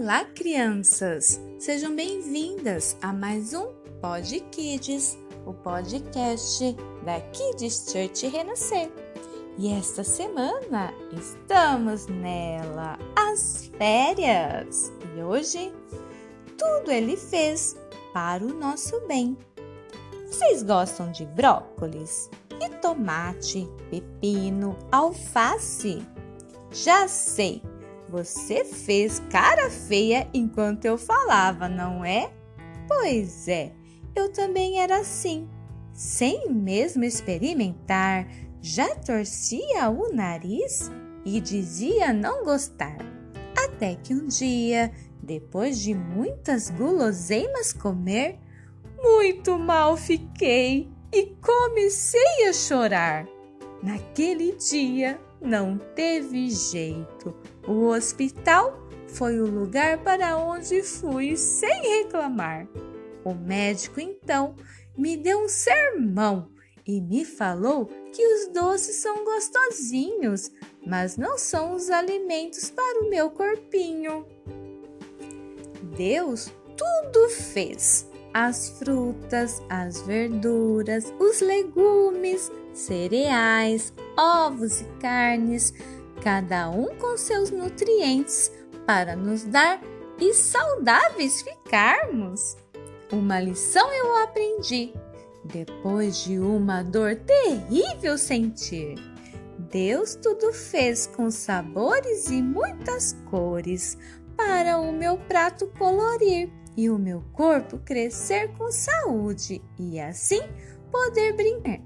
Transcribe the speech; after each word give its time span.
Olá, 0.00 0.24
crianças! 0.24 1.40
Sejam 1.58 1.96
bem-vindas 1.96 2.96
a 3.02 3.12
mais 3.12 3.52
um 3.52 3.66
Pod 4.00 4.38
Kids, 4.52 5.18
o 5.44 5.52
podcast 5.52 6.76
da 7.04 7.20
Kids 7.20 7.84
Church 7.90 8.28
Renascer. 8.28 8.92
E 9.58 9.72
esta 9.72 10.04
semana 10.04 10.94
estamos 11.12 12.06
nela, 12.06 12.96
as 13.16 13.72
férias. 13.76 14.92
E 15.16 15.20
hoje 15.20 15.72
tudo 16.56 16.92
ele 16.92 17.16
fez 17.16 17.76
para 18.12 18.44
o 18.44 18.54
nosso 18.54 19.00
bem. 19.08 19.36
Vocês 20.28 20.62
gostam 20.62 21.10
de 21.10 21.26
brócolis? 21.26 22.30
E 22.60 22.68
tomate, 22.76 23.68
pepino, 23.90 24.78
alface? 24.92 26.00
Já 26.70 27.08
sei! 27.08 27.60
Você 28.08 28.64
fez 28.64 29.20
cara 29.30 29.68
feia 29.68 30.28
enquanto 30.32 30.86
eu 30.86 30.96
falava, 30.96 31.68
não 31.68 32.04
é? 32.04 32.32
Pois 32.86 33.46
é, 33.48 33.72
eu 34.14 34.32
também 34.32 34.80
era 34.80 34.98
assim. 34.98 35.48
Sem 35.92 36.48
mesmo 36.48 37.04
experimentar, 37.04 38.26
já 38.62 38.94
torcia 38.96 39.90
o 39.90 40.12
nariz 40.14 40.90
e 41.24 41.40
dizia 41.40 42.12
não 42.12 42.44
gostar. 42.44 42.96
Até 43.56 43.96
que 43.96 44.14
um 44.14 44.26
dia, 44.26 44.90
depois 45.22 45.78
de 45.80 45.94
muitas 45.94 46.70
guloseimas 46.70 47.72
comer, 47.72 48.38
muito 49.02 49.58
mal 49.58 49.96
fiquei 49.96 50.88
e 51.12 51.26
comecei 51.42 52.48
a 52.48 52.52
chorar. 52.52 53.37
Naquele 53.82 54.52
dia 54.52 55.20
não 55.40 55.78
teve 55.94 56.50
jeito. 56.50 57.34
O 57.66 57.86
hospital 57.86 58.76
foi 59.08 59.38
o 59.38 59.46
lugar 59.46 59.98
para 59.98 60.36
onde 60.36 60.82
fui 60.82 61.36
sem 61.36 62.02
reclamar. 62.02 62.68
O 63.24 63.34
médico 63.34 64.00
então 64.00 64.54
me 64.96 65.16
deu 65.16 65.44
um 65.44 65.48
sermão 65.48 66.50
e 66.86 67.00
me 67.00 67.24
falou 67.24 67.86
que 68.12 68.26
os 68.26 68.48
doces 68.48 68.96
são 68.96 69.24
gostosinhos, 69.24 70.50
mas 70.86 71.16
não 71.16 71.38
são 71.38 71.74
os 71.74 71.90
alimentos 71.90 72.70
para 72.70 73.00
o 73.02 73.10
meu 73.10 73.30
corpinho. 73.30 74.26
Deus 75.96 76.50
tudo 76.76 77.28
fez 77.28 78.08
as 78.38 78.68
frutas, 78.68 79.60
as 79.68 80.00
verduras, 80.02 81.12
os 81.18 81.40
legumes, 81.40 82.52
cereais, 82.72 83.92
ovos 84.16 84.80
e 84.80 84.84
carnes, 85.00 85.74
cada 86.22 86.70
um 86.70 86.86
com 86.98 87.16
seus 87.16 87.50
nutrientes 87.50 88.52
para 88.86 89.16
nos 89.16 89.42
dar 89.42 89.82
e 90.20 90.32
saudáveis 90.32 91.42
ficarmos. 91.42 92.56
Uma 93.10 93.40
lição 93.40 93.92
eu 93.92 94.22
aprendi 94.22 94.94
depois 95.44 96.22
de 96.22 96.38
uma 96.38 96.84
dor 96.84 97.16
terrível 97.16 98.16
sentir. 98.16 98.94
Deus 99.58 100.14
tudo 100.14 100.52
fez 100.52 101.08
com 101.08 101.28
sabores 101.28 102.30
e 102.30 102.40
muitas 102.40 103.14
cores 103.28 103.98
para 104.36 104.78
o 104.78 104.92
meu 104.92 105.16
prato 105.16 105.66
colorir 105.76 106.48
e 106.78 106.88
o 106.88 106.96
meu 106.96 107.24
corpo 107.32 107.76
crescer 107.78 108.52
com 108.56 108.70
saúde 108.70 109.60
e 109.76 109.98
assim 109.98 110.40
poder 110.92 111.32
brincar. 111.32 111.80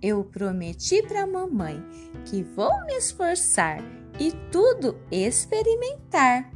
Eu 0.00 0.24
prometi 0.24 1.02
para 1.02 1.26
mamãe 1.26 1.78
que 2.24 2.42
vou 2.42 2.72
me 2.86 2.94
esforçar 2.94 3.84
e 4.18 4.32
tudo 4.50 4.96
experimentar. 5.12 6.50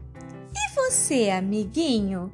E 0.56 0.74
você, 0.74 1.28
amiguinho, 1.28 2.32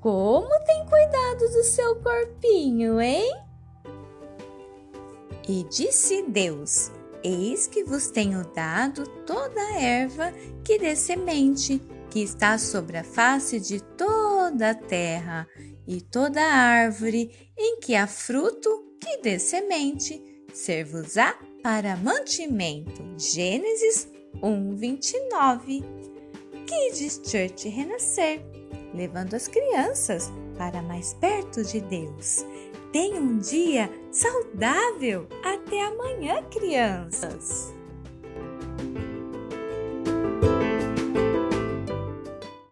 como 0.00 0.48
tem 0.64 0.86
cuidado 0.86 1.40
do 1.40 1.64
seu 1.64 1.96
corpinho, 1.96 3.00
hein? 3.00 3.36
E 5.48 5.64
disse 5.64 6.22
Deus: 6.22 6.92
Eis 7.24 7.66
que 7.66 7.82
vos 7.82 8.06
tenho 8.06 8.44
dado 8.54 9.08
toda 9.26 9.60
a 9.60 9.80
erva 9.80 10.32
que 10.62 10.78
dê 10.78 10.94
semente, 10.94 11.82
que 12.10 12.20
está 12.20 12.58
sobre 12.58 12.96
a 12.96 13.02
face 13.02 13.58
de 13.58 13.82
toda 14.54 14.70
a 14.70 14.74
terra, 14.74 15.48
e 15.86 16.00
toda 16.00 16.40
árvore 16.40 17.50
em 17.58 17.80
que 17.80 17.94
há 17.94 18.06
fruto 18.06 18.96
que 19.00 19.18
dê 19.18 19.38
semente, 19.38 20.22
ser-vos-á 20.52 21.36
para 21.62 21.96
mantimento. 21.96 23.02
Gênesis 23.18 24.08
1, 24.40 24.76
29. 24.76 25.82
Kids 26.66 27.20
Church 27.24 27.68
Renascer, 27.68 28.40
levando 28.94 29.34
as 29.34 29.48
crianças 29.48 30.32
para 30.56 30.80
mais 30.80 31.14
perto 31.14 31.64
de 31.64 31.80
Deus. 31.80 32.46
Tenha 32.92 33.20
um 33.20 33.38
dia 33.38 33.90
saudável. 34.12 35.26
Até 35.42 35.82
amanhã, 35.82 36.42
crianças! 36.44 37.74